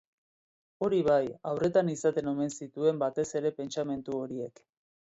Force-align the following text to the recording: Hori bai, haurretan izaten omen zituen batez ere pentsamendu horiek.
Hori 0.85 1.01
bai, 1.07 1.27
haurretan 1.51 1.93
izaten 1.97 2.33
omen 2.35 2.57
zituen 2.61 3.07
batez 3.07 3.29
ere 3.43 3.57
pentsamendu 3.63 4.23
horiek. 4.25 4.69